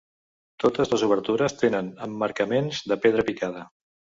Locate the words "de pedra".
2.93-3.27